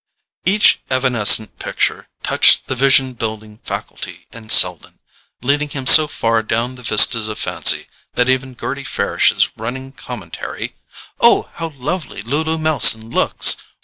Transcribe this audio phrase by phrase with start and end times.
[0.45, 4.97] Each evanescent picture touched the vision building faculty in Selden,
[5.43, 7.85] leading him so far down the vistas of fancy
[8.15, 13.57] that even Gerty Farish's running commentary—"Oh, how lovely Lulu Melson looks!"